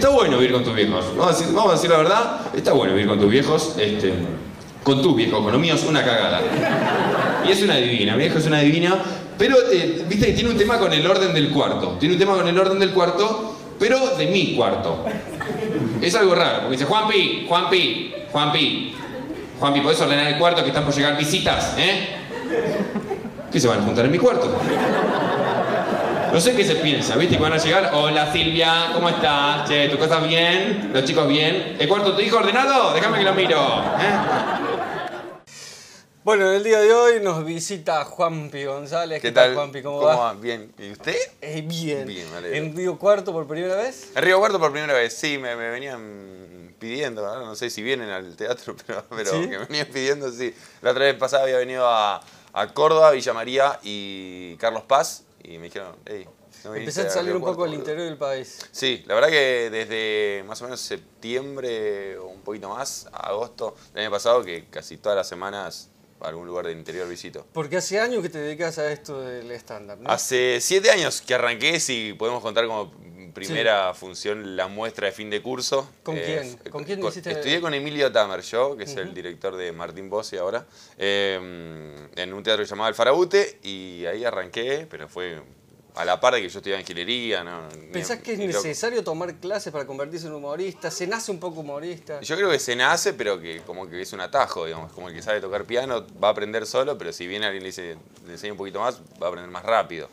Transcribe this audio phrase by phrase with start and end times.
[0.00, 1.14] Está bueno vivir con tus viejos.
[1.14, 3.74] Vamos a decir, la verdad, está bueno vivir con tus viejos.
[3.76, 4.14] Este,
[4.82, 6.40] con tus viejos, con los míos, una cagada.
[7.46, 8.96] Y es una divina, mi viejo es una divina.
[9.36, 11.98] Pero, eh, viste que tiene un tema con el orden del cuarto.
[12.00, 15.04] Tiene un tema con el orden del cuarto, pero de mi cuarto.
[16.00, 18.94] Es algo raro, porque dice, Juanpi, Juanpi, Juanpi,
[19.58, 21.74] Juanpi, ¿podés ordenar el cuarto que están por llegar visitas?
[21.76, 22.08] ¿Eh?
[23.52, 24.50] ¿Qué se van a juntar en mi cuarto?
[26.32, 27.36] No sé qué se piensa, ¿viste?
[27.36, 27.90] Que van a llegar.
[27.92, 29.68] Hola Silvia, ¿cómo estás?
[29.68, 30.92] Che, ¿tu casa bien?
[30.94, 31.76] ¿Los chicos bien?
[31.78, 32.94] ¿El cuarto de tu hijo ordenado?
[32.94, 33.58] Déjame que lo miro.
[33.98, 35.50] ¿eh?
[36.22, 39.20] Bueno, el día de hoy nos visita Juanpi González.
[39.20, 39.82] ¿Qué, tal, Juanpi?
[39.82, 40.34] ¿Cómo, ¿Cómo va?
[40.34, 40.72] Bien.
[40.78, 41.16] ¿Y usted?
[41.40, 42.06] Eh, bien.
[42.06, 42.28] Bien.
[42.44, 44.12] ¿En Río Cuarto por primera vez?
[44.14, 47.40] En Río Cuarto por primera vez, sí, me, me venían pidiendo, ¿verdad?
[47.40, 49.48] no sé si vienen al teatro, pero, pero ¿Sí?
[49.48, 50.54] que me venían pidiendo, sí.
[50.80, 52.20] La otra vez pasada había venido a,
[52.52, 56.26] a Córdoba, Villa María y Carlos Paz, y me dijeron, hey,
[56.64, 57.78] ¿no Empezaste a salir un poco al boludo?".
[57.78, 58.58] interior del país.
[58.72, 63.76] Sí, la verdad que desde más o menos septiembre o un poquito más, a agosto
[63.94, 65.88] del año pasado, que casi todas las semanas
[66.20, 67.46] a algún lugar del interior visito.
[67.52, 70.10] Porque hace años que te dedicas a esto del stand-up, ¿no?
[70.10, 72.92] Hace siete años que arranqué, si podemos contar como
[73.32, 75.88] primera función la muestra de fin de curso.
[76.02, 76.38] ¿Con Eh, quién?
[76.60, 77.30] f- ¿Con quién con- hiciste?
[77.30, 80.66] Estudié con Emilio Tamer, yo, que es el director de Martín Bossi ahora,
[80.98, 85.40] eh, en un teatro llamado El Faraute, y ahí arranqué, pero fue
[85.96, 87.42] a la par de que yo estudiaba ingeniería.
[87.42, 87.68] ¿no?
[87.70, 90.90] Ni- ¿Pensás que es necesario tomar clases para convertirse en humorista?
[90.90, 92.20] ¿Se nace un poco humorista?
[92.20, 95.14] Yo creo que se nace, pero que como que es un atajo, digamos, como el
[95.14, 97.96] que sabe tocar piano va a aprender solo, pero si viene alguien le dice,
[98.26, 100.08] le enseña un poquito más, va a aprender más rápido.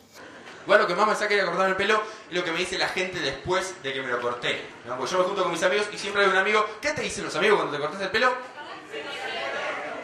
[0.68, 2.76] Igual lo que más me saca de cortarme el pelo es lo que me dice
[2.76, 4.66] la gente después de que me lo corté.
[4.86, 5.02] ¿no?
[5.02, 6.62] Yo me junto con mis amigos y siempre hay un amigo.
[6.78, 8.34] ¿Qué te dicen los amigos cuando te cortaste el pelo?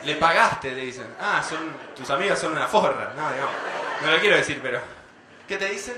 [0.04, 1.14] Le pagaste, te dicen.
[1.20, 3.12] Ah, son, tus amigas son una forra.
[3.14, 3.54] No, digamos,
[4.04, 4.80] no lo quiero decir, pero.
[5.46, 5.96] ¿Qué te dicen?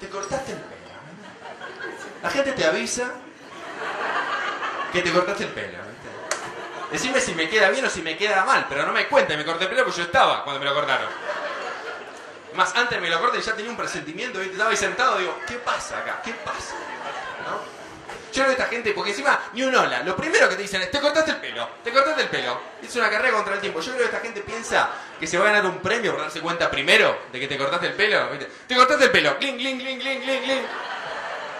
[0.00, 0.76] Te cortaste el pelo.
[2.20, 3.12] La gente te avisa
[4.92, 5.78] que te cortaste el pelo.
[6.90, 9.44] Decime si me queda bien o si me queda mal, pero no me cuentes, me
[9.44, 11.25] corté el pelo porque yo estaba cuando me lo cortaron.
[12.56, 14.54] Más antes me lo corté y ya tenía un presentimiento, ¿viste?
[14.54, 16.22] estaba ahí sentado, digo, ¿qué pasa acá?
[16.24, 16.74] ¿Qué pasa?
[17.44, 17.76] ¿No?
[18.32, 20.82] Yo veo a esta gente, porque encima, ni un hola, lo primero que te dicen
[20.82, 22.60] es, te cortaste el pelo, te cortaste el pelo.
[22.82, 23.80] Es una carrera contra el tiempo.
[23.80, 26.40] Yo creo que esta gente piensa que se va a ganar un premio por darse
[26.40, 28.28] cuenta primero de que te cortaste el pelo.
[28.66, 30.62] Te cortaste el pelo, cling, cling, cling, cling, cling, cling.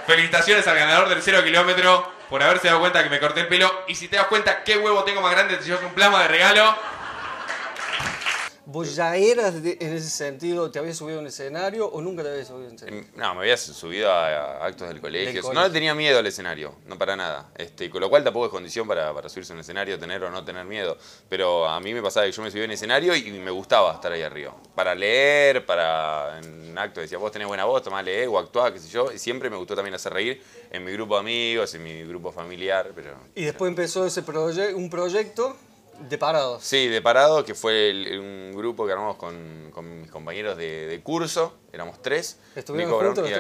[0.07, 3.85] Felicitaciones al ganador del cero kilómetro por haberse dado cuenta que me corté el pelo.
[3.89, 6.29] Y si te das cuenta qué huevo tengo más grande, te llevas un plasma de
[6.29, 6.77] regalo.
[8.69, 12.25] ¿Vos ya eras de- en ese sentido, te habías subido a un escenario o nunca
[12.25, 12.99] te habías subido a un escenario?
[13.01, 15.41] Em, No, me había subido a, a actos del colegio.
[15.41, 17.49] Del No le tenía miedo al escenario, no para nada.
[17.57, 20.31] Este, con lo cual tampoco es condición para, para subirse a un escenario, tener o
[20.31, 20.99] no tener miedo.
[21.29, 24.11] Pero a mí me pasaba que yo me subía en escenario y me gustaba estar
[24.11, 24.53] ahí arriba.
[24.75, 28.81] Para leer, para en actos decía, vos tenés buena voz, tomá, leer o actuar, qué
[28.81, 29.13] sé yo.
[29.13, 32.33] Y siempre me gustó también hacer reír en mi grupo de amigos, en mi grupo
[32.33, 32.91] familiar.
[32.97, 35.57] Pero, Y después empezó ese proye- un proyecto
[36.09, 36.63] de parados.
[36.63, 40.87] Sí, de Parado, que fue el- un grupo que armamos con, con mis compañeros de,
[40.87, 42.39] de curso, éramos tres.
[42.55, 43.35] ¿Estuvieron Nico Brown juntos y.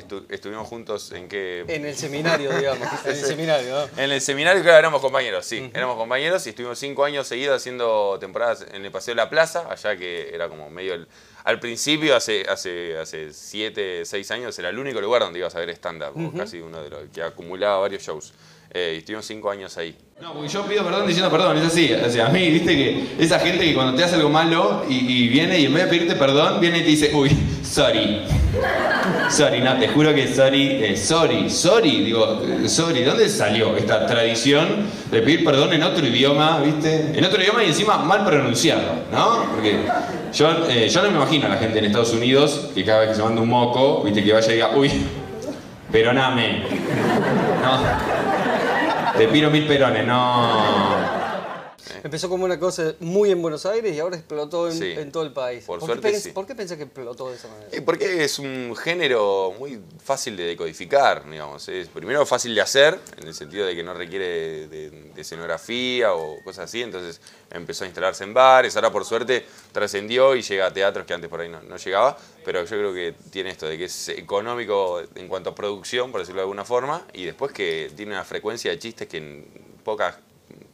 [0.00, 1.64] Estu- estuvimos juntos en qué...
[1.68, 2.88] En el seminario, digamos.
[3.04, 4.02] En el seminario, ¿no?
[4.02, 5.70] En el seminario, claro, éramos compañeros, sí.
[5.74, 9.66] Éramos compañeros y estuvimos cinco años seguidos haciendo temporadas en el Paseo de la Plaza,
[9.70, 11.08] allá que era como medio el...
[11.44, 15.60] Al principio, hace, hace, hace siete, seis años, era el único lugar donde ibas a
[15.60, 18.34] ver stand-up, o casi uno de los que acumulaba varios shows.
[18.72, 19.96] Eh, y estuvimos cinco años ahí.
[20.18, 21.92] No, porque yo pido perdón diciendo perdón, es así.
[21.92, 25.28] O sea, a mí, viste que esa gente que cuando te hace algo malo y,
[25.28, 28.22] viene y en vez de pedirte perdón, viene y te dice, uy, sorry.
[29.28, 34.06] Sorry, no, te juro que sorry, eh, sorry, sorry, digo, eh, sorry, ¿dónde salió esta
[34.06, 37.12] tradición de pedir perdón en otro idioma, viste?
[37.14, 39.44] En otro idioma y encima mal pronunciado, ¿no?
[39.52, 39.80] Porque
[40.32, 43.10] yo, eh, yo no me imagino a la gente en Estados Unidos que cada vez
[43.10, 44.90] que se manda un moco, viste, que vaya y diga, uy,
[45.92, 46.62] peroname.
[47.62, 48.15] No.
[49.16, 50.95] Te piro mil perones, no.
[52.06, 54.92] Empezó como una cosa muy en Buenos Aires y ahora explotó en, Sí.
[54.92, 55.64] en todo el país.
[55.64, 56.30] Por qué suerte, sí.
[56.30, 57.68] ¿Por qué pensás que explotó de esa manera?
[57.72, 61.68] Eh, Porque es un género muy fácil de decodificar, digamos.
[61.68, 66.14] Es primero fácil de hacer, en el sentido de que no requiere de, de escenografía
[66.14, 66.80] o cosas así.
[66.80, 67.20] Entonces
[67.50, 68.76] empezó a instalarse en bares.
[68.76, 72.16] Ahora, por suerte, trascendió y llega a teatros que antes por ahí no, no llegaba.
[72.44, 76.20] Pero yo creo que tiene esto de que es económico en cuanto a producción, por
[76.20, 77.04] decirlo de alguna forma.
[77.14, 79.44] Y después que tiene una frecuencia de chistes que en
[79.82, 80.14] pocas,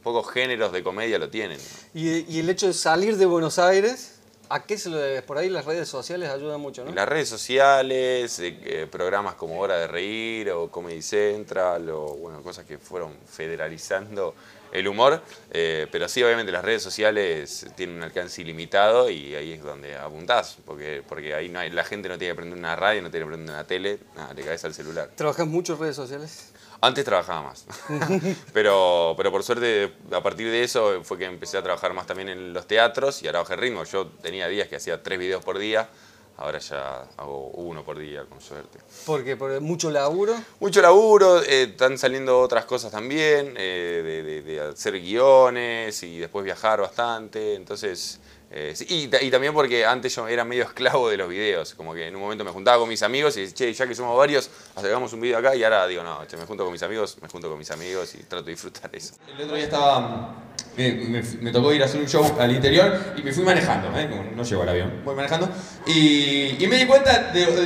[0.03, 1.59] pocos géneros de comedia lo tienen.
[1.93, 4.19] Y, y el hecho de salir de Buenos Aires,
[4.49, 5.23] ¿a qué se lo debes?
[5.23, 6.91] Por ahí las redes sociales ayudan mucho, ¿no?
[6.91, 12.65] Las redes sociales, eh, programas como Hora de Reír o Comedy Central o bueno, cosas
[12.65, 14.35] que fueron federalizando
[14.71, 15.21] el humor,
[15.51, 19.95] eh, pero sí, obviamente las redes sociales tienen un alcance ilimitado y ahí es donde
[19.95, 23.11] apuntás, porque, porque ahí no hay, la gente no tiene que prender una radio, no
[23.11, 25.11] tiene que prender una tele, nada, le caes al celular.
[25.15, 26.52] ¿Trabajas mucho en redes sociales?
[26.85, 27.65] Antes trabajaba más,
[28.53, 32.27] pero, pero por suerte a partir de eso fue que empecé a trabajar más también
[32.27, 33.83] en los teatros y ahora bajé el ritmo.
[33.85, 35.87] Yo tenía días que hacía tres videos por día,
[36.35, 38.79] ahora ya hago uno por día con suerte.
[39.05, 39.37] ¿Por qué?
[39.37, 40.35] ¿Por mucho laburo?
[40.59, 46.19] Mucho laburo, eh, están saliendo otras cosas también, eh, de, de- de hacer guiones y
[46.19, 48.19] después viajar bastante, entonces...
[48.55, 51.93] eh, y, ta- y también porque antes yo era medio esclavo de los videos, como
[51.93, 54.49] que en un momento me juntaba con mis amigos y che, ya que somos varios,
[54.75, 57.27] hagamos un video acá y ahora digo, no, che, me junto con mis amigos, me
[57.29, 59.15] junto con mis amigos y trato de disfrutar eso.
[59.35, 60.35] El otro día estaba.
[60.75, 64.07] Me, tocó ir a hacer un show al interior y me fui manejando, ¿eh?
[64.09, 65.47] Como no llego al avión, voy manejando.
[65.85, 67.65] Y, me di cuenta de, de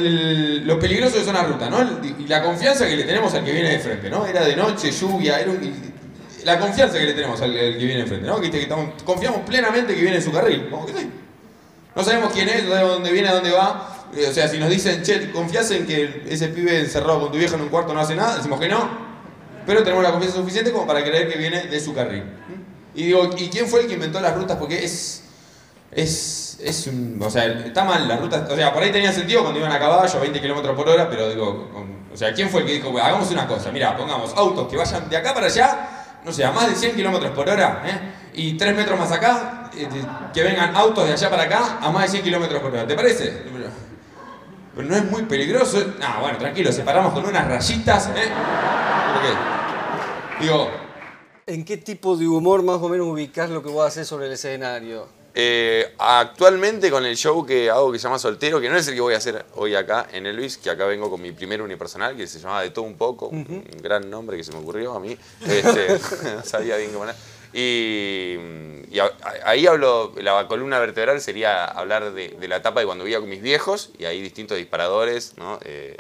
[0.66, 1.80] lo peligroso que son las rutas, ¿no?
[2.20, 4.26] Y la confianza que le tenemos al que viene de frente, ¿no?
[4.26, 5.97] Era de noche, lluvia, era un-
[6.46, 8.40] la confianza que le tenemos al, al que viene de frente, ¿no?
[8.40, 11.10] Que, que estamos- confiamos plenamente que viene en su carril, como que sí.
[11.96, 13.94] No sabemos quién es, no sabemos dónde viene, a dónde va.
[14.16, 17.38] Eh, O sea, si nos dicen, che, ¿confías en que ese pibe encerrado con tu
[17.38, 18.38] vieja en un cuarto no hace nada?
[18.38, 18.88] Decimos que no.
[19.66, 22.24] Pero tenemos la confianza suficiente como para creer que viene de su carril.
[22.96, 24.58] Y digo, ¿y quién fue el que inventó las rutas?
[24.58, 25.24] Porque es.
[25.92, 26.58] Es.
[26.64, 27.20] Es un.
[27.22, 28.48] O sea, está mal la ruta.
[28.50, 31.10] O sea, por ahí tenía sentido cuando iban a caballo a 20 kilómetros por hora,
[31.10, 31.70] pero digo.
[31.72, 33.72] con- o sea, ¿quién fue el que dijo, "Bueno, hagamos una cosa?
[33.72, 35.97] Mira, pongamos autos que vayan de acá para allá,
[36.28, 38.00] no sé, a más de 100 kilómetros por hora, ¿eh?
[38.34, 39.88] Y 3 metros más acá, eh,
[40.34, 42.86] que vengan autos de allá para acá a más de 100 kilómetros por hora.
[42.86, 43.44] ¿Te parece?
[44.76, 45.80] Pero, no es muy peligroso.
[45.98, 48.30] No, bueno, tranquilo, separamos con unas rayitas, ¿eh?
[50.42, 50.70] Digo,
[51.48, 54.34] ¿En qué tipo de humor más o menos ubicás lo que vos haces sobre el
[54.34, 55.08] escenario?
[55.40, 58.96] Eh, actualmente con el show que hago que se llama Soltero, que no es el
[58.96, 61.62] que voy a hacer hoy acá en el Luis, que acá vengo con mi primer
[61.62, 64.96] unipersonal, que se llamaba De todo un poco, un gran nombre que se me ocurrió
[64.96, 65.16] a mí,
[65.48, 66.00] este,
[66.36, 67.16] no sabía bien cómo era.
[67.54, 68.36] Y,
[68.90, 69.12] y a-
[69.46, 73.30] ahí hablo, la columna vertebral sería hablar de, de la etapa de cuando vivía con
[73.30, 75.60] mis viejos, y ahí distintos disparadores, ¿no?
[75.64, 75.98] Eh,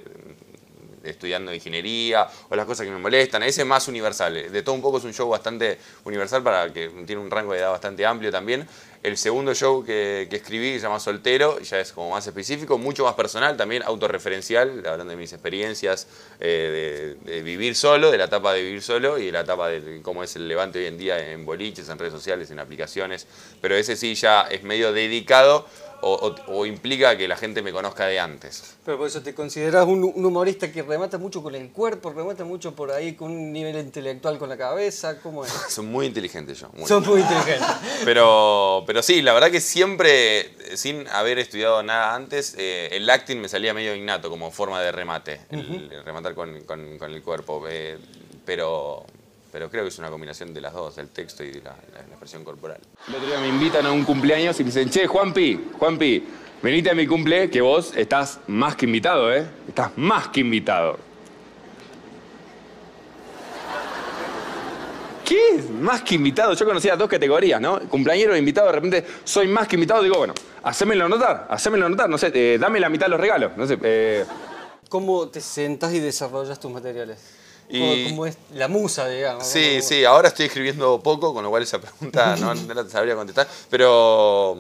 [1.04, 3.42] estudiando ingeniería o las cosas que me molestan.
[3.44, 4.52] Ese es más universal.
[4.52, 7.60] De todo un poco es un show bastante universal para que tiene un rango de
[7.60, 8.68] edad bastante amplio también.
[9.04, 13.04] El segundo show que, que escribí se llama Soltero, ya es como más específico, mucho
[13.06, 16.08] más personal, también autorreferencial, hablando de mis experiencias
[16.40, 19.70] eh, de, de vivir solo, de la etapa de vivir solo y de la etapa
[19.70, 23.28] de cómo es el levante hoy en día en boliches, en redes sociales, en aplicaciones.
[23.62, 25.66] Pero ese sí ya es medio dedicado
[26.02, 28.76] o, o- o implica que la gente me conozca de antes.
[28.86, 32.44] Pero por eso te considerás un, un humorista que remata mucho con el cuerpo, remata
[32.46, 35.52] mucho por ahí con un nivel intelectual con la cabeza, ¿cómo es?
[35.70, 36.70] Son muy inteligentes yo.
[36.74, 37.68] muy Son muy inteligentes.
[38.06, 43.38] Pero, pero sí, la verdad que siempre, sin haber estudiado nada antes, eh, el acting
[43.38, 47.22] me salía medio innato como forma de remate, el, el rematar con, con- con el
[47.22, 47.64] cuerpo.
[47.70, 47.98] eh,
[48.46, 49.06] pero,
[49.52, 52.02] pero creo que es una combinación de las dos, del texto y de la, la-
[52.02, 52.80] la expresión corporal.
[53.08, 56.24] El otro día me invitan a un cumpleaños y me dicen, che, Juanpi, Juanpi,
[56.64, 59.46] venite a mi cumple, que vos estás más que invitado, ¿eh?
[59.68, 60.98] Estás más que invitado.
[65.28, 65.62] ¿Qué?
[65.82, 66.54] Más que invitado.
[66.54, 67.82] Yo conocía dos categorías, ¿no?
[67.90, 70.02] Cumpleañero e invitado, de repente soy más que invitado.
[70.02, 72.10] Digo, bueno, hacémelo notar, hacémelo notar.
[72.10, 73.52] No sé, eh, dame la mitad de los regalos.
[73.58, 74.26] No sé, eh,
[74.90, 77.20] ¿Cómo te sentás y desarrollas tus materiales?
[77.70, 79.46] Y- ¿Cómo, cómo es la musa, digamos?
[79.46, 82.88] Sí, ¿Cómo- sí, ahora estoy escribiendo poco, con lo cual esa pregunta no, no la
[82.90, 83.46] sabría contestar.
[83.70, 84.58] Pero,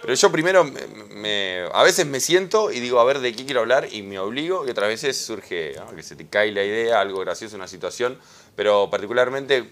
[0.00, 0.80] pero yo primero, me,
[1.14, 3.88] me- a veces me siento y digo, a ver, ¿de qué quiero hablar?
[3.92, 5.94] Y me obligo, y otras veces surge ¿no?
[5.94, 8.16] que se te cae la idea, algo gracioso, una situación.
[8.56, 9.70] Pero particularmente,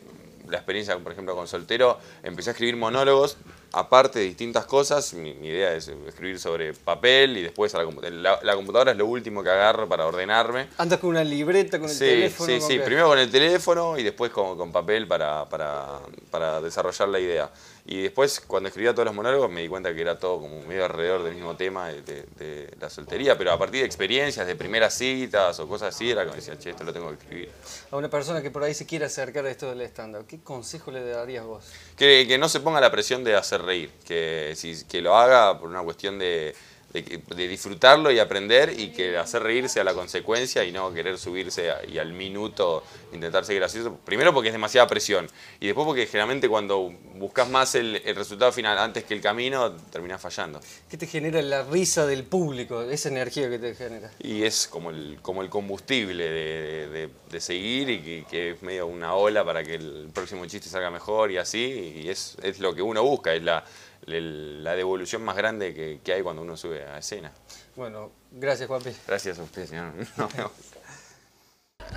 [0.48, 3.36] la experiencia, por ejemplo, con Soltero, empecé a escribir monólogos,
[3.72, 5.14] aparte de distintas cosas.
[5.14, 8.98] Mi, mi idea es escribir sobre papel y después a la, la- la computadora es
[8.98, 10.68] lo último que agarro para ordenarme.
[10.78, 12.46] ¿Andas con una libreta, con el Sí, teléfono?
[12.52, 12.74] sí, sí.
[12.78, 12.80] qué?
[12.84, 15.98] Primero con el teléfono y después con, con papel para, para,
[16.30, 17.50] para desarrollar la idea.
[17.86, 20.86] Y después, cuando escribía todos los monólogos, me di cuenta que era todo como medio
[20.86, 24.56] alrededor del mismo tema de, de- de la soltería, pero a partir de experiencias, de
[24.56, 27.50] primeras citas o cosas así, era como decía, che, esto lo tengo que escribir.
[27.90, 30.90] A una persona que por ahí se quiere acercar a esto del stand-up, ¿qué consejo
[30.92, 31.64] le darías vos?
[31.94, 35.58] Que, que no se ponga la presión de hacer reír, que, si, que lo haga
[35.60, 36.54] por una cuestión de,
[37.02, 41.70] de, disfrutarlo y aprender y que hacer reír sea la consecuencia y no querer subirse
[41.70, 43.98] a- y al minuto intentar ser gracioso.
[44.04, 45.28] Primero porque es demasiada presión
[45.60, 49.72] y después porque generalmente cuando buscas más el, el resultado final antes que el camino
[49.90, 50.60] terminás fallando.
[50.88, 54.10] ¿Qué te genera la risa del público, esa energía que te genera?
[54.20, 58.62] Y es como el, como el combustible de, de- de seguir y que, que es
[58.62, 62.02] medio una ola para que el próximo chiste salga mejor y así.
[62.04, 63.64] Y es, es lo que uno busca, es la,
[64.06, 67.32] el- la devolución más grande que, que hay cuando uno sube a escena.
[67.76, 68.90] Bueno, gracias Juanpi.
[69.06, 69.92] Gracias a usted, señor.
[70.16, 70.52] Nos vemos.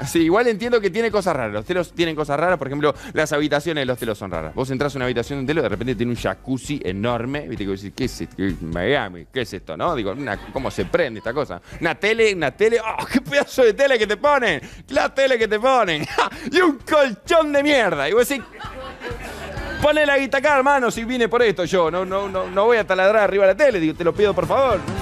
[0.05, 1.53] Sí, igual entiendo que tiene cosas raras.
[1.53, 2.57] Los telos tienen cosas raras.
[2.57, 4.53] Por ejemplo, las habitaciones de los telos son raras.
[4.53, 7.47] Vos entras a una habitación de un telo y de repente tiene un jacuzzi enorme.
[7.47, 8.35] Viste que vos decís, ¿qué es esto?
[8.35, 9.27] ¿Qué es Miami?
[9.33, 9.77] ¿Qué es esto?
[9.77, 9.95] ¿No?
[9.95, 11.61] Digo, una- ¿cómo se prende esta cosa?
[11.79, 12.79] Una tele, una tele.
[12.81, 14.61] ¡Oh, qué pedazo de tele que te ponen!
[14.89, 16.05] La tele que te ponen.
[16.15, 16.29] ¡Ja!
[16.51, 18.07] Y un colchón de mierda.
[18.09, 18.43] Y vos decís,
[19.81, 21.91] Ponle la guita acá, hermano, si vine por esto yo.
[21.91, 24.47] No, no, no, no voy a taladrar arriba de la tele, te lo pido por
[24.47, 24.96] favor.